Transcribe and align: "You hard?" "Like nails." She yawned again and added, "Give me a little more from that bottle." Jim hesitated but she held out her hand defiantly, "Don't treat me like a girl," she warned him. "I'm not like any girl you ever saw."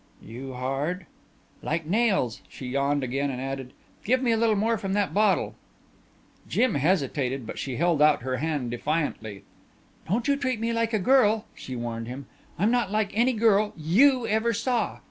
"You 0.23 0.53
hard?" 0.55 1.05
"Like 1.61 1.85
nails." 1.85 2.41
She 2.49 2.65
yawned 2.65 3.03
again 3.03 3.29
and 3.29 3.39
added, 3.39 3.71
"Give 4.03 4.19
me 4.19 4.31
a 4.31 4.37
little 4.37 4.55
more 4.55 4.75
from 4.79 4.93
that 4.93 5.13
bottle." 5.13 5.53
Jim 6.49 6.73
hesitated 6.73 7.45
but 7.45 7.59
she 7.59 7.75
held 7.75 8.01
out 8.01 8.23
her 8.23 8.37
hand 8.37 8.71
defiantly, 8.71 9.43
"Don't 10.09 10.23
treat 10.25 10.59
me 10.59 10.73
like 10.73 10.93
a 10.93 10.97
girl," 10.97 11.45
she 11.53 11.75
warned 11.75 12.07
him. 12.07 12.25
"I'm 12.57 12.71
not 12.71 12.89
like 12.91 13.11
any 13.15 13.33
girl 13.33 13.73
you 13.77 14.25
ever 14.27 14.53
saw." 14.53 14.97